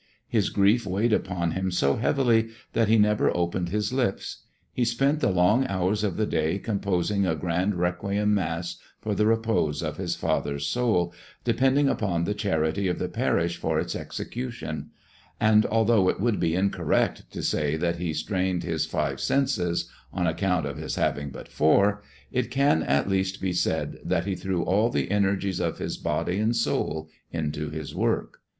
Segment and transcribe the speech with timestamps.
[0.27, 4.45] His grief weighed upon him so heavily that he never opened his lips.
[4.73, 9.27] He spent the long hours of the day composing a grand requiem Mass for the
[9.27, 14.89] repose of his father's soul, depending upon the charity of the parish for its execution;
[15.39, 20.25] and although it would be incorrect to say that he strained his five senses, on
[20.25, 24.63] account of his having but four, it can at least be said that he threw
[24.63, 28.39] all the energies of his body and soul into his work.